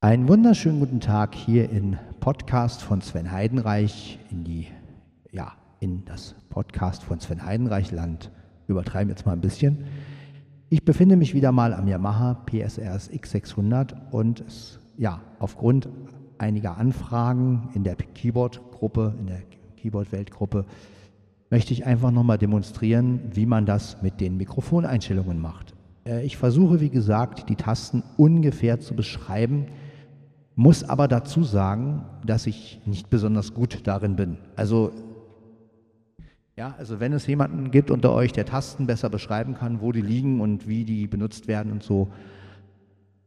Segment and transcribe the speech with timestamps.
[0.00, 4.68] Einen wunderschönen guten Tag hier in Podcast von Sven Heidenreich in die
[5.32, 8.30] ja, in das Podcast von Sven Heidenreich Land.
[8.68, 9.86] Übertreiben jetzt mal ein bisschen.
[10.68, 15.88] Ich befinde mich wieder mal am Yamaha PSRS X600 und es, ja, aufgrund
[16.38, 19.42] einiger Anfragen in der Keyboard-Gruppe, in der
[19.78, 20.64] Keyboard-Weltgruppe,
[21.50, 25.74] möchte ich einfach nochmal demonstrieren, wie man das mit den Mikrofoneinstellungen macht.
[26.06, 29.66] Äh, ich versuche, wie gesagt, die Tasten ungefähr zu beschreiben,
[30.58, 34.38] muss aber dazu sagen, dass ich nicht besonders gut darin bin.
[34.56, 34.90] Also
[36.56, 40.00] ja, also wenn es jemanden gibt unter euch, der Tasten besser beschreiben kann, wo die
[40.00, 42.08] liegen und wie die benutzt werden und so.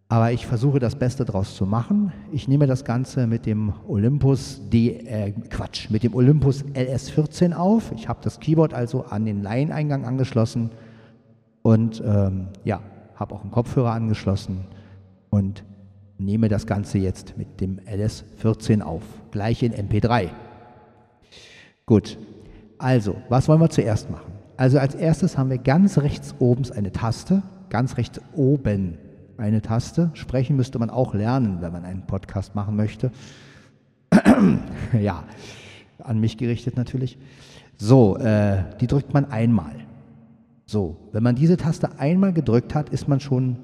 [0.09, 2.11] Aber ich versuche das Beste daraus zu machen.
[2.33, 7.93] Ich nehme das Ganze mit dem Olympus D, äh, Quatsch, mit dem Olympus LS14 auf.
[7.95, 10.71] Ich habe das Keyboard also an den Laieneingang angeschlossen
[11.61, 12.81] und ähm, ja,
[13.15, 14.65] habe auch einen Kopfhörer angeschlossen
[15.29, 15.63] und
[16.25, 19.03] nehme das Ganze jetzt mit dem LS14 auf.
[19.31, 20.29] Gleich in MP3.
[21.85, 22.17] Gut,
[22.77, 24.31] also, was wollen wir zuerst machen?
[24.57, 28.97] Also als erstes haben wir ganz rechts oben eine Taste, ganz rechts oben
[29.37, 30.11] eine Taste.
[30.13, 33.11] Sprechen müsste man auch lernen, wenn man einen Podcast machen möchte.
[34.99, 35.23] ja,
[35.99, 37.17] an mich gerichtet natürlich.
[37.77, 39.73] So, äh, die drückt man einmal.
[40.65, 43.57] So, wenn man diese Taste einmal gedrückt hat, ist man schon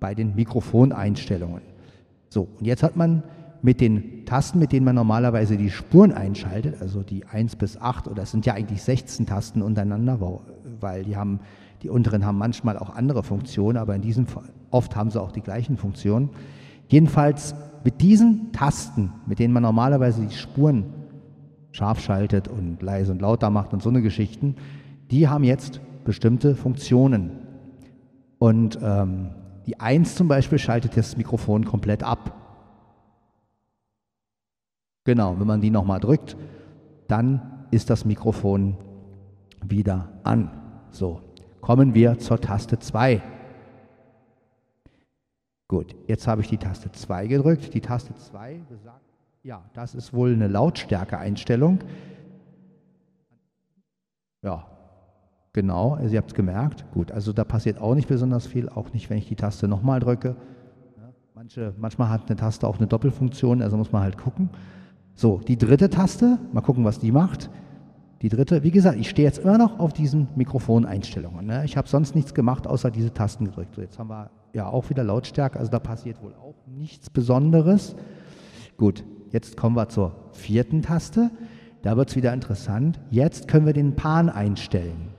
[0.00, 1.71] bei den Mikrofoneinstellungen.
[2.32, 3.22] So, und jetzt hat man
[3.60, 8.08] mit den Tasten, mit denen man normalerweise die Spuren einschaltet, also die 1 bis 8,
[8.08, 10.18] oder es sind ja eigentlich 16 Tasten untereinander,
[10.80, 11.40] weil die haben,
[11.82, 15.30] die unteren haben manchmal auch andere Funktionen, aber in diesem Fall, oft haben sie auch
[15.30, 16.30] die gleichen Funktionen.
[16.88, 20.86] Jedenfalls mit diesen Tasten, mit denen man normalerweise die Spuren
[21.70, 24.56] scharf schaltet und leise und lauter macht und so eine Geschichten,
[25.10, 27.32] die haben jetzt bestimmte Funktionen.
[28.38, 29.32] Und ähm,
[29.66, 32.38] die 1 zum Beispiel schaltet das Mikrofon komplett ab.
[35.04, 36.36] Genau, wenn man die nochmal drückt,
[37.08, 38.76] dann ist das Mikrofon
[39.60, 40.50] wieder an.
[40.90, 41.20] So,
[41.60, 43.22] kommen wir zur Taste 2.
[45.68, 47.72] Gut, jetzt habe ich die Taste 2 gedrückt.
[47.74, 49.00] Die Taste 2 besagt,
[49.42, 51.80] ja, das ist wohl eine Lautstärke-Einstellung.
[54.42, 54.66] Ja,
[55.52, 56.84] genau, also ihr habt es gemerkt.
[56.92, 60.00] Gut, also da passiert auch nicht besonders viel, auch nicht, wenn ich die Taste nochmal
[60.00, 60.36] drücke.
[61.34, 64.50] Manche, manchmal hat eine Taste auch eine Doppelfunktion, also muss man halt gucken.
[65.14, 67.50] So, die dritte Taste, mal gucken, was die macht.
[68.22, 71.44] Die dritte, wie gesagt, ich stehe jetzt immer noch auf diesen Mikrofoneinstellungen.
[71.44, 71.64] Ne?
[71.64, 73.74] Ich habe sonst nichts gemacht, außer diese Tasten gedrückt.
[73.74, 77.96] So, jetzt haben wir ja auch wieder Lautstärke, also da passiert wohl auch nichts Besonderes.
[78.76, 81.30] Gut, jetzt kommen wir zur vierten Taste.
[81.82, 83.00] Da wird es wieder interessant.
[83.10, 85.11] Jetzt können wir den Pan einstellen.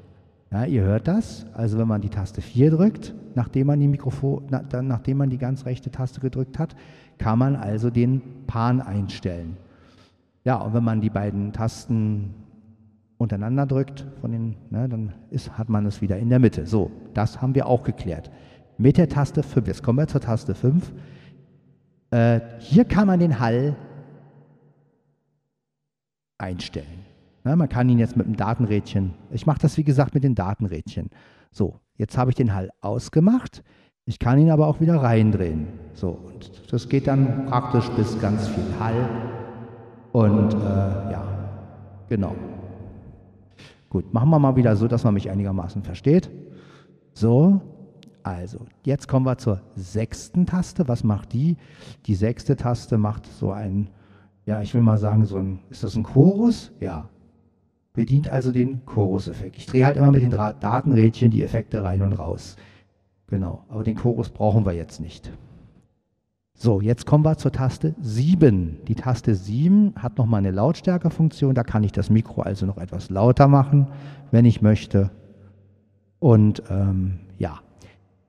[0.54, 1.48] Ja, ihr hört das.
[1.54, 5.32] Also wenn man die Taste 4 drückt, nachdem man die Mikrofon, na, dann, nachdem man
[5.32, 6.76] die ganz rechte Taste gedrückt hat,
[7.18, 9.58] kann man also den Pan einstellen.
[10.44, 12.36] Ja, und wenn man die beiden Tasten
[13.18, 16.68] untereinander drückt, von den, ne, dann ist, hat man es wieder in der Mitte.
[16.68, 18.30] So, das haben wir auch geklärt.
[18.78, 20.94] Mit der Taste 5, jetzt kommen wir zur Taste 5.
[22.12, 23.76] Äh, hier kann man den Hall
[26.38, 27.13] einstellen.
[27.46, 30.34] Ja, man kann ihn jetzt mit dem Datenrädchen, ich mache das wie gesagt mit den
[30.34, 31.10] Datenrädchen.
[31.52, 33.64] So, jetzt habe ich den Hall ausgemacht.
[34.06, 35.68] Ich kann ihn aber auch wieder reindrehen.
[35.94, 39.10] So, und das geht dann praktisch bis ganz viel Hall
[40.14, 40.58] und äh,
[41.12, 41.24] ja,
[42.08, 42.36] genau.
[43.90, 46.30] Gut, machen wir mal wieder so, dass man mich einigermaßen versteht.
[47.14, 47.62] So,
[48.24, 50.88] also, jetzt kommen wir zur sechsten Taste.
[50.88, 51.58] Was macht die?
[52.06, 53.90] Die sechste Taste macht so ein,
[54.46, 56.72] ja, ich will mal sagen, so ein, ist das ein Chorus?
[56.80, 57.10] Ja.
[57.94, 59.58] Bedient also den Chorus-Effekt.
[59.58, 62.56] Ich drehe halt immer mit den Datenrädchen die Effekte rein und raus.
[63.28, 65.32] Genau, aber den Chorus brauchen wir jetzt nicht.
[66.56, 68.80] So, jetzt kommen wir zur Taste 7.
[68.88, 71.56] Die Taste 7 hat nochmal eine Lautstärkefunktion.
[71.56, 73.88] Da kann ich das Mikro also noch etwas lauter machen,
[74.32, 75.12] wenn ich möchte.
[76.20, 77.60] Und ähm, ja,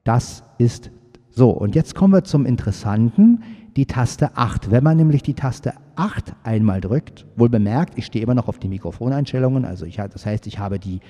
[0.05, 0.91] das ist
[1.31, 1.51] so.
[1.51, 3.43] Und jetzt kommen wir zum Interessanten,
[3.77, 4.71] die Taste 8.
[4.71, 8.59] Wenn man nämlich die Taste 8 einmal drückt, wohl bemerkt, ich stehe immer noch auf
[8.59, 11.01] die Mikrofoneinstellungen, also ich, das heißt, ich habe die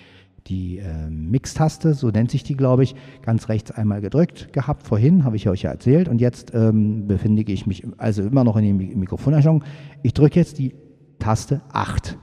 [0.46, 4.82] die äh, Mix-Taste, so nennt sich die, glaube ich, ganz rechts einmal gedrückt gehabt.
[4.82, 8.56] Vorhin habe ich euch ja erzählt und jetzt ähm, befinde ich mich also immer noch
[8.56, 9.64] in der Mikrofoneinstellung.
[10.02, 10.75] Ich drücke jetzt die
[11.19, 12.19] Taste 8.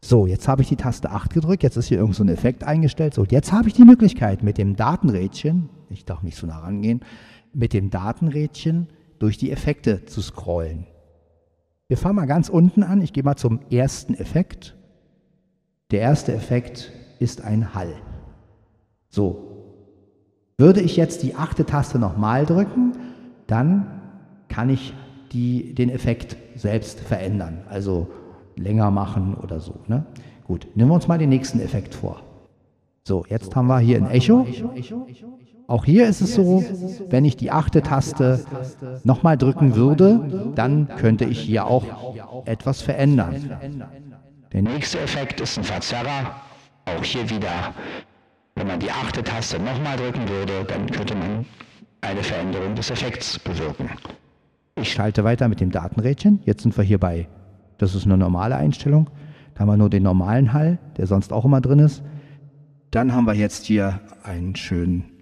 [0.00, 2.62] So, jetzt habe ich die Taste 8 gedrückt, jetzt ist hier irgend so ein Effekt
[2.62, 3.14] eingestellt.
[3.14, 7.00] So, jetzt habe ich die Möglichkeit mit dem Datenrädchen, ich darf nicht so nah rangehen,
[7.52, 8.86] mit dem Datenrädchen
[9.18, 10.86] durch die Effekte zu scrollen.
[11.88, 13.00] Wir fangen mal ganz unten an.
[13.00, 14.76] Ich gehe mal zum ersten Effekt.
[15.90, 17.94] Der erste Effekt ist ein Hall.
[19.08, 19.42] So.
[20.58, 22.92] Würde ich jetzt die achte Taste nochmal drücken,
[23.46, 24.00] dann
[24.48, 24.94] kann ich
[25.32, 28.08] die, den Effekt selbst verändern, also
[28.56, 29.74] länger machen oder so.
[29.86, 30.06] Ne?
[30.44, 32.22] Gut, nehmen wir uns mal den nächsten Effekt vor.
[33.06, 34.44] So, jetzt haben wir hier ein Echo.
[35.68, 36.64] Auch hier ist es so,
[37.08, 38.44] wenn ich die achte Taste
[39.04, 41.84] nochmal drücken würde, dann könnte ich hier auch
[42.46, 43.36] etwas verändern.
[44.52, 46.32] Der nächste Effekt ist ein Verzerrer.
[46.86, 47.72] Auch hier wieder,
[48.56, 51.46] wenn man die achte Taste nochmal drücken würde, dann könnte man
[52.00, 53.88] eine Veränderung des Effekts bewirken.
[54.74, 56.40] Ich schalte weiter mit dem Datenrädchen.
[56.44, 57.28] Jetzt sind wir hier bei,
[57.78, 59.10] das ist eine normale Einstellung.
[59.54, 62.02] Da haben wir nur den normalen Hall, der sonst auch immer drin ist.
[62.90, 65.16] Dann haben wir jetzt hier einen schönen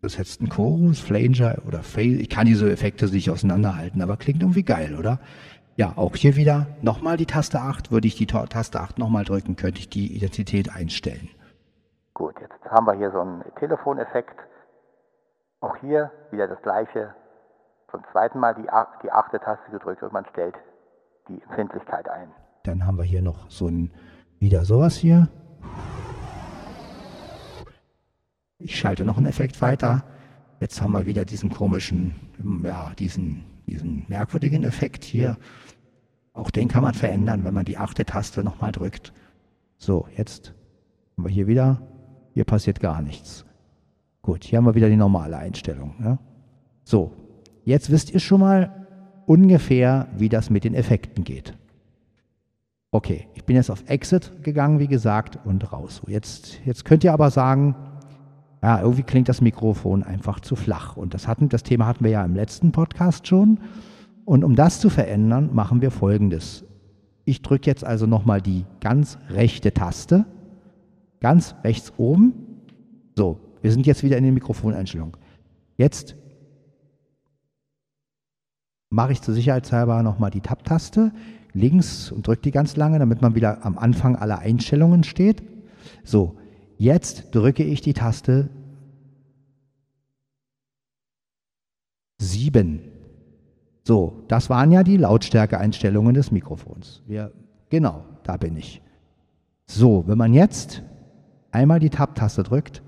[0.00, 2.20] das ist jetzt ein Chorus, Flanger oder Phase.
[2.20, 5.18] Ich kann diese Effekte nicht auseinanderhalten, aber klingt irgendwie geil, oder?
[5.74, 7.90] Ja, auch hier wieder nochmal die Taste 8.
[7.90, 11.28] Würde ich die Taste 8 nochmal drücken, könnte ich die Identität einstellen.
[12.14, 14.38] Gut, jetzt haben wir hier so einen Telefoneffekt.
[15.60, 17.14] Auch hier wieder das gleiche.
[17.90, 18.68] Zum zweiten Mal die,
[19.02, 20.54] die achte Taste gedrückt und man stellt
[21.28, 22.30] die Empfindlichkeit ein.
[22.64, 23.90] Dann haben wir hier noch so ein,
[24.38, 25.28] wieder sowas hier.
[28.58, 30.04] Ich schalte noch einen Effekt weiter.
[30.60, 32.14] Jetzt haben wir wieder diesen komischen,
[32.64, 35.36] ja, diesen, diesen merkwürdigen Effekt hier.
[36.32, 39.12] Auch den kann man verändern, wenn man die achte Taste nochmal drückt.
[39.76, 40.54] So, jetzt
[41.16, 41.80] haben wir hier wieder,
[42.34, 43.44] hier passiert gar nichts.
[44.22, 45.94] Gut, hier haben wir wieder die normale Einstellung.
[46.02, 46.18] Ja?
[46.82, 47.12] So,
[47.64, 48.86] jetzt wisst ihr schon mal
[49.26, 51.56] ungefähr, wie das mit den Effekten geht.
[52.90, 56.02] Okay, ich bin jetzt auf Exit gegangen, wie gesagt, und raus.
[56.08, 57.76] Jetzt, jetzt könnt ihr aber sagen,
[58.62, 60.96] ja, irgendwie klingt das Mikrofon einfach zu flach.
[60.96, 63.60] Und das, hatten, das Thema hatten wir ja im letzten Podcast schon.
[64.24, 66.64] Und um das zu verändern, machen wir folgendes.
[67.24, 70.24] Ich drücke jetzt also nochmal die ganz rechte Taste,
[71.20, 72.32] ganz rechts oben.
[73.16, 75.16] So, wir sind jetzt wieder in den Mikrofoneinstellungen.
[75.76, 76.16] Jetzt
[78.90, 81.12] mache ich zur Sicherheitshalber nochmal die Tab-Taste
[81.52, 85.42] links und drücke die ganz lange, damit man wieder am Anfang aller Einstellungen steht.
[86.04, 86.37] So,
[86.78, 88.48] Jetzt drücke ich die Taste
[92.18, 92.80] 7.
[93.82, 97.02] So, das waren ja die Lautstärkeeinstellungen des Mikrofons.
[97.06, 97.32] Wir,
[97.68, 98.80] genau, da bin ich.
[99.66, 100.84] So, wenn man jetzt
[101.50, 102.82] einmal die Tab-Taste drückt,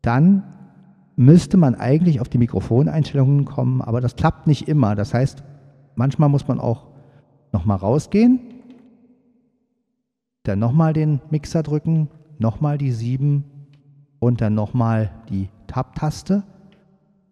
[0.00, 0.44] dann
[1.14, 4.94] müsste man eigentlich auf die Mikrofoneinstellungen kommen, aber das klappt nicht immer.
[4.94, 5.44] Das heißt,
[5.94, 6.86] manchmal muss man auch
[7.52, 8.40] nochmal rausgehen,
[10.44, 12.08] dann nochmal den Mixer drücken
[12.38, 13.44] nochmal die 7
[14.18, 16.44] und dann nochmal die Tab-Taste.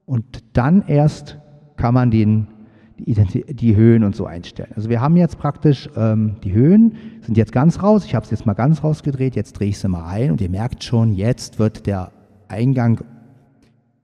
[0.04, 1.38] Und dann erst
[1.76, 2.48] kann man den,
[2.98, 4.72] die, die, Höhen und so einstellen.
[4.76, 8.04] Also wir haben jetzt praktisch ähm, die Höhen, sind jetzt ganz raus.
[8.04, 10.50] Ich habe es jetzt mal ganz rausgedreht, jetzt drehe ich sie mal rein und ihr
[10.50, 12.12] merkt schon, jetzt wird der
[12.48, 13.04] Eingang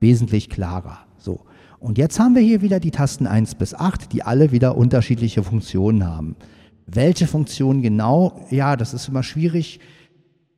[0.00, 0.98] wesentlich klarer.
[1.16, 1.40] So.
[1.78, 5.42] Und jetzt haben wir hier wieder die Tasten 1 bis 8, die alle wieder unterschiedliche
[5.42, 6.36] Funktionen haben.
[6.86, 8.40] Welche Funktion genau?
[8.50, 9.80] Ja, das ist immer schwierig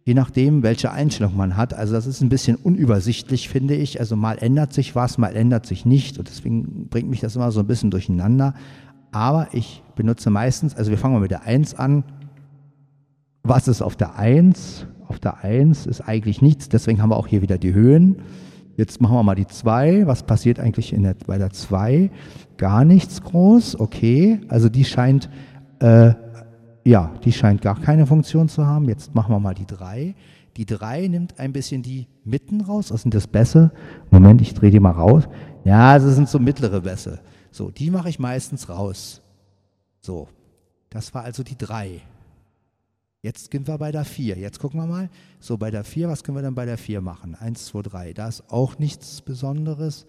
[0.04, 1.72] je nachdem, welche Einstellung man hat.
[1.74, 4.00] Also das ist ein bisschen unübersichtlich, finde ich.
[4.00, 6.18] Also mal ändert sich was, mal ändert sich nicht.
[6.18, 8.54] Und deswegen bringt mich das immer so ein bisschen durcheinander.
[9.12, 12.04] Aber ich benutze meistens, also wir fangen mal mit der 1 an.
[13.42, 14.86] Was ist auf der 1?
[15.08, 18.16] Auf der 1 ist eigentlich nichts, deswegen haben wir auch hier wieder die Höhen.
[18.76, 20.06] Jetzt machen wir mal die 2.
[20.06, 22.10] Was passiert eigentlich der, bei der 2?
[22.56, 24.40] Gar nichts groß, okay.
[24.48, 25.30] Also die scheint
[25.78, 26.14] äh,
[26.84, 28.88] ja, die scheint gar keine Funktion zu haben.
[28.88, 30.14] Jetzt machen wir mal die 3.
[30.56, 32.92] Die 3 nimmt ein bisschen die Mitten raus.
[32.92, 33.72] Was sind das Bässe?
[34.10, 35.24] Moment, ich drehe die mal raus.
[35.64, 37.20] Ja, das sind so mittlere Bässe.
[37.50, 39.22] So, die mache ich meistens raus.
[40.00, 40.28] So,
[40.90, 42.02] das war also die 3.
[43.22, 44.36] Jetzt sind wir bei der 4.
[44.36, 45.08] Jetzt gucken wir mal.
[45.40, 47.34] So, bei der 4, was können wir dann bei der 4 machen?
[47.34, 48.12] 1, 2, 3.
[48.12, 50.04] Da ist auch nichts Besonderes.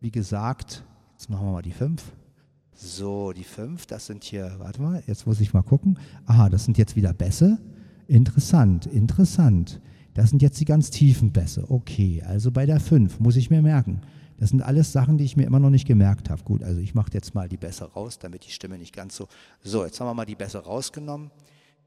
[0.00, 2.02] Wie gesagt, jetzt machen wir mal die 5.
[2.74, 5.98] So, die fünf, das sind hier, warte mal, jetzt muss ich mal gucken.
[6.26, 7.58] Aha, das sind jetzt wieder Bässe.
[8.08, 9.80] Interessant, interessant.
[10.14, 11.70] Das sind jetzt die ganz tiefen Bässe.
[11.70, 14.02] Okay, also bei der fünf muss ich mir merken.
[14.38, 16.42] Das sind alles Sachen, die ich mir immer noch nicht gemerkt habe.
[16.42, 19.28] Gut, also ich mache jetzt mal die Bässe raus, damit die Stimme nicht ganz so.
[19.62, 21.30] So, jetzt haben wir mal die Bässe rausgenommen.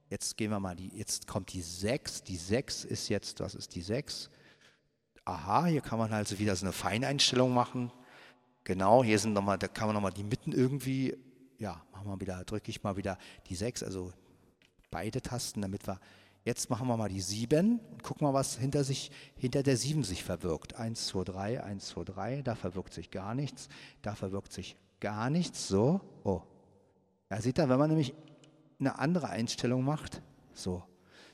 [0.09, 2.23] Jetzt gehen wir mal die, jetzt kommt die 6.
[2.23, 4.29] Die 6 ist jetzt, was ist die 6?
[5.25, 7.91] Aha, hier kann man also wieder so eine Feineinstellung machen.
[8.65, 11.15] Genau, hier sind nochmal, da kann man nochmal die Mitten irgendwie,
[11.59, 14.11] ja, machen wir wieder, drücke ich mal wieder die 6, also
[14.89, 15.99] beide Tasten, damit wir,
[16.43, 20.03] jetzt machen wir mal die 7 und gucken mal, was hinter sich, hinter der 7
[20.03, 20.73] sich verbirgt.
[20.73, 23.69] 1, 2, 3, 1, 2, 3, da verbirgt sich gar nichts,
[24.01, 26.41] da verbirgt sich gar nichts, so, oh.
[27.29, 28.15] Ja, seht ihr, wenn man nämlich
[28.79, 30.81] eine andere Einstellung macht, so,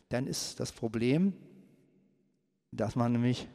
[0.09, 1.31] dann ist das Problem,
[2.71, 3.47] dass man nämlich,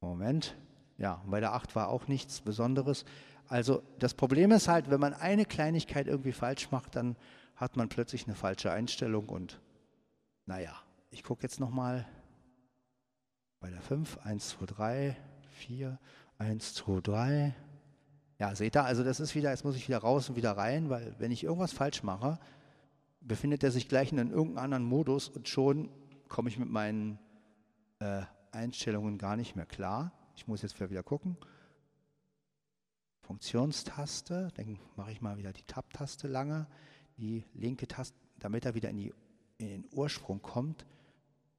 [0.00, 0.56] Moment,
[1.00, 3.06] Ja, bei der 8 war auch nichts Besonderes.
[3.48, 7.16] Also das Problem ist halt, wenn man eine Kleinigkeit irgendwie falsch macht, dann
[7.56, 9.60] hat man plötzlich eine falsche Einstellung und
[10.44, 10.74] naja,
[11.10, 12.06] ich gucke jetzt nochmal
[13.60, 15.16] bei der 5, 1, 2, 3,
[15.52, 15.98] 4,
[16.38, 17.54] 1, 2, 3.
[18.38, 20.90] Ja, seht ihr, also das ist wieder, jetzt muss ich wieder raus und wieder rein,
[20.90, 22.38] weil wenn ich irgendwas falsch mache,
[23.22, 25.88] befindet er sich gleich in irgendeinem anderen Modus und schon
[26.28, 27.18] komme ich mit meinen
[28.00, 30.12] äh, Einstellungen gar nicht mehr klar.
[30.40, 31.36] Ich muss jetzt wieder gucken.
[33.20, 36.66] Funktionstaste, dann mache ich mal wieder die Tab-Taste lange,
[37.18, 39.12] die linke Taste, damit er wieder in, die,
[39.58, 40.86] in den Ursprung kommt.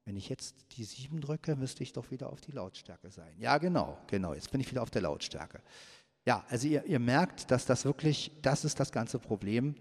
[0.04, 3.32] Wenn ich jetzt die 7 drücke, müsste ich doch wieder auf die Lautstärke sein.
[3.38, 5.62] Ja, genau, genau, jetzt bin ich wieder auf der Lautstärke.
[6.26, 9.76] Ja, also ihr, ihr merkt, dass das wirklich, das ist das ganze Problem.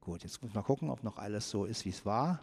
[0.00, 2.42] Gut, jetzt muss ich mal gucken, ob noch alles so ist, wie es war.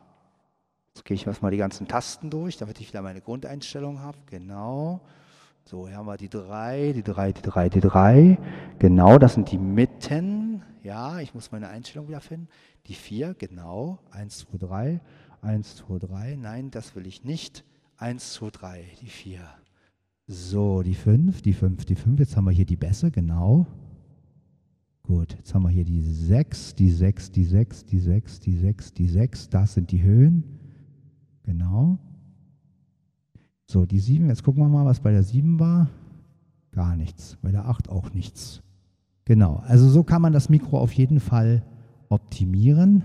[0.96, 4.20] Jetzt gehe ich erstmal die ganzen Tasten durch, damit ich wieder meine Grundeinstellung habe.
[4.28, 5.06] Genau.
[5.66, 8.38] So, hier haben wir die 3, die 3, die 3, die 3.
[8.80, 10.62] Genau, das sind die Mitten.
[10.84, 12.50] Ja, ich muss meine Einstellung wieder finden.
[12.88, 14.00] Die 4, genau.
[14.12, 15.02] 1, 2, 3.
[15.42, 16.36] 1, 2, 3.
[16.36, 17.64] Nein, das will ich nicht.
[17.98, 19.40] 1, 2, 3, die 4.
[20.28, 22.20] So, die 5, die 5, die 5.
[22.20, 23.66] Jetzt haben wir hier die Bässe, genau.
[25.04, 28.94] Gut, jetzt haben wir hier die 6, die 6, die 6, die 6, die 6,
[28.94, 29.50] die 6.
[29.50, 30.44] Das sind die Höhen.
[31.44, 32.00] Genau.
[33.74, 35.90] So, die 7, jetzt gucken wir mal, was bei der 7 war.
[36.74, 37.40] Gar nichts.
[37.42, 38.62] Bei der 8 auch nichts.
[39.26, 41.64] Genau, also so kann man das Mikro auf jeden Fall
[42.08, 43.02] optimieren.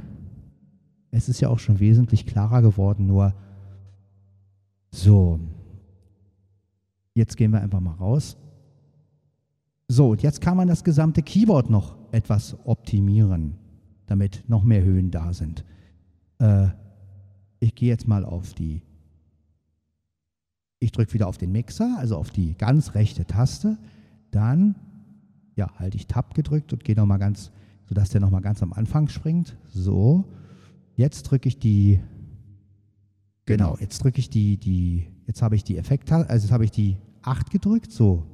[1.10, 3.32] Es ist ja auch schon wesentlich klarer geworden, nur
[4.90, 5.40] so.
[7.14, 8.36] Jetzt gehen wir einfach mal raus.
[9.88, 13.54] So, und jetzt kann man das gesamte Keyboard noch etwas optimieren,
[14.04, 15.64] damit noch mehr Höhen da sind.
[16.38, 16.66] Äh,
[17.58, 18.82] ich gehe jetzt mal auf die,
[20.80, 23.78] ich drücke wieder auf den Mixer, also auf die ganz rechte Taste.
[24.30, 24.76] Dann
[25.56, 27.50] ja, halte ich Tab gedrückt und gehe nochmal ganz,
[27.88, 29.56] sodass der nochmal ganz am Anfang springt.
[29.68, 30.24] So,
[30.96, 32.00] jetzt drücke ich die,
[33.46, 36.70] genau, jetzt drücke ich die, die, jetzt habe ich die Effekt, also jetzt habe ich
[36.70, 38.24] die 8 gedrückt, so,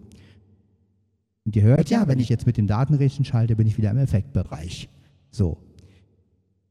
[1.45, 3.99] und ihr hört ja, wenn ich jetzt mit dem Datenrädchen schalte, bin ich wieder im
[3.99, 4.89] Effektbereich.
[5.31, 5.59] So.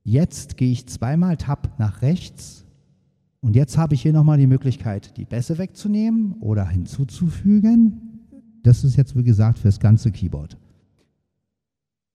[0.04, 2.63] Jetzt gehe ich zweimal Tab nach rechts
[3.44, 8.22] und jetzt habe ich hier nochmal die Möglichkeit, die Bässe wegzunehmen oder hinzuzufügen.
[8.64, 10.58] Das ist jetzt, wie gesagt, für das ganze Keyboard.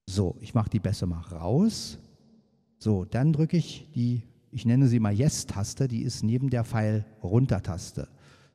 [0.09, 1.99] So, ich mache die Bässe mal raus.
[2.79, 8.09] So, dann drücke ich die, ich nenne sie mal Yes-Taste, die ist neben der Pfeil-Runter-Taste.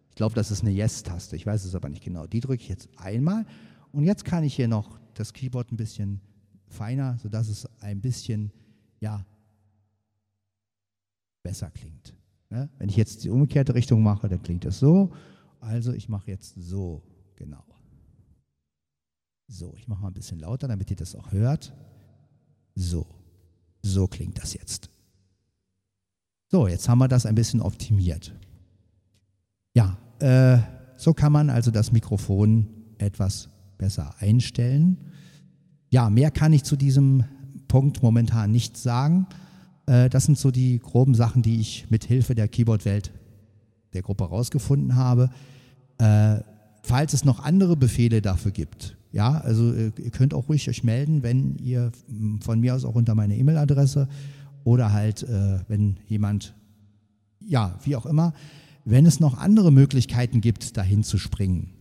[0.09, 2.25] Ich glaube, das ist eine Yes-Taste, ich weiß es aber nicht genau.
[2.25, 3.45] Die drücke ich jetzt einmal
[3.91, 6.21] und jetzt kann ich hier noch das Keyboard ein bisschen
[6.65, 8.51] feiner, sodass es ein bisschen,
[8.99, 9.23] ja,
[11.43, 12.15] besser klingt.
[12.53, 12.69] Ne?
[12.77, 15.11] Wenn ich jetzt die umgekehrte Richtung mache, dann klingt es so.
[15.59, 17.01] Also ich mache jetzt so,
[17.35, 17.63] genau.
[19.47, 21.73] So, ich mache mal ein bisschen lauter, damit ihr das auch hört.
[22.75, 23.07] So,
[23.81, 24.91] so klingt das jetzt.
[26.51, 28.35] So, jetzt haben wir das ein bisschen optimiert.
[29.75, 30.59] Ja, äh,
[30.95, 32.67] so kann man also das Mikrofon
[32.99, 34.99] etwas besser einstellen.
[35.89, 37.23] Ja, mehr kann ich zu diesem
[37.67, 39.25] Punkt momentan nicht sagen.
[39.85, 43.11] Äh, das sind so die groben Sachen, die ich mit Hilfe der Keyboard-Welt
[43.93, 45.29] der Gruppe herausgefunden habe.
[45.97, 46.39] Äh,
[46.83, 50.83] falls es noch andere Befehle dafür gibt, ja, also äh, ihr könnt auch ruhig euch
[50.83, 51.91] melden, wenn ihr
[52.41, 54.07] von mir aus auch unter meine E-Mail-Adresse
[54.63, 55.27] oder halt,
[55.67, 56.55] wenn jemand,
[57.45, 58.33] ja, wie auch immer,
[58.85, 61.73] wenn es noch andere Möglichkeiten gibt, dahin zu springen,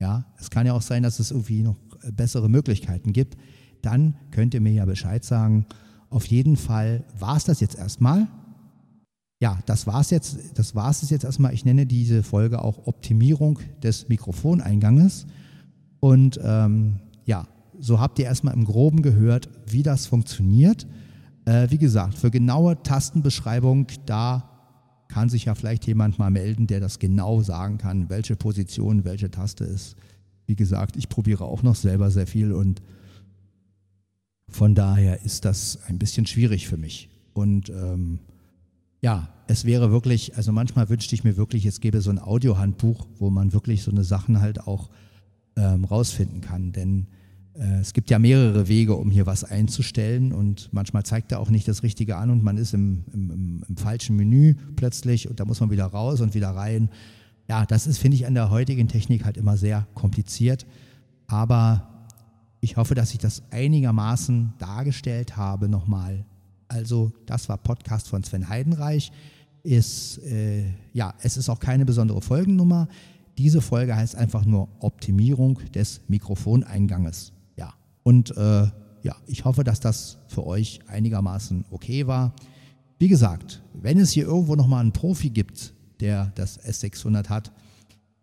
[0.00, 3.36] ja, es kann ja auch sein, dass es irgendwie noch äh, bessere Möglichkeiten gibt.
[3.82, 5.66] Dann könnt ihr mir ja Bescheid sagen.
[6.10, 8.28] Auf jeden Fall war es das jetzt erstmal.
[9.40, 11.54] Ja, das war es jetzt, das war es jetzt erstmal.
[11.54, 15.26] Ich nenne diese Folge auch Optimierung des Mikrofoneinganges.
[16.00, 17.46] Und ähm, ja,
[17.78, 20.86] so habt ihr erstmal im Groben gehört, wie das funktioniert.
[21.44, 24.48] Äh, wie gesagt, für genaue Tastenbeschreibung, da
[25.08, 29.30] kann sich ja vielleicht jemand mal melden, der das genau sagen kann, welche Position, welche
[29.30, 29.96] Taste ist.
[30.46, 32.82] Wie gesagt, ich probiere auch noch selber sehr viel und
[34.48, 37.10] von daher ist das ein bisschen schwierig für mich.
[37.34, 38.18] Und ähm,
[39.00, 43.06] ja, es wäre wirklich, also manchmal wünschte ich mir wirklich, es gäbe so ein Audiohandbuch,
[43.18, 44.90] wo man wirklich so eine Sachen halt auch
[45.56, 46.72] ähm, rausfinden kann.
[46.72, 47.06] Denn
[47.54, 51.50] äh, es gibt ja mehrere Wege, um hier was einzustellen und manchmal zeigt er auch
[51.50, 55.44] nicht das Richtige an und man ist im, im, im, falschen Menü plötzlich und da
[55.44, 56.90] muss man wieder raus und wieder rein.
[57.48, 60.66] Ja, das ist, finde ich, an der heutigen Technik halt immer sehr kompliziert.
[61.26, 61.97] Aber
[62.60, 66.24] ich hoffe, dass ich das einigermaßen dargestellt habe nochmal.
[66.68, 69.12] Also, das war Podcast von Sven Heidenreich.
[69.62, 72.88] Ist, äh, ja, es ist auch keine besondere Folgennummer.
[73.38, 77.32] Diese Folge heißt einfach nur Optimierung des Mikrofoneinganges.
[77.56, 78.66] Ja, und äh,
[79.02, 82.34] ja, ich hoffe, dass das für euch einigermaßen okay war.
[82.98, 87.52] Wie gesagt, wenn es hier irgendwo nochmal einen Profi gibt, der das S600 hat,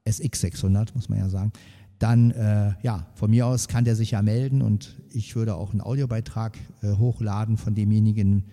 [0.05, 1.51] SX600 muss man ja sagen,
[1.99, 5.71] dann äh, ja, von mir aus kann der sich ja melden und ich würde auch
[5.71, 8.45] einen Audiobeitrag äh, hochladen von demjenigen,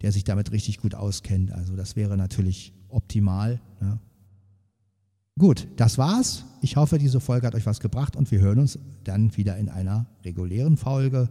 [0.00, 1.52] der sich damit richtig gut auskennt.
[1.52, 3.60] Also das wäre natürlich optimal.
[3.80, 3.98] Ne?
[5.38, 6.44] Gut, das war's.
[6.62, 9.68] Ich hoffe, diese Folge hat euch was gebracht und wir hören uns dann wieder in
[9.68, 11.28] einer regulären Folge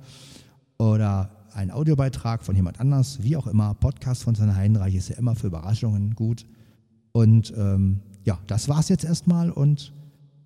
[0.78, 3.74] oder ein Audiobeitrag von jemand anders, wie auch immer.
[3.74, 6.46] Podcast von Sanne Heidenreich ist ja immer für Überraschungen gut.
[7.12, 9.92] Und ähm, ja, das war's jetzt erstmal und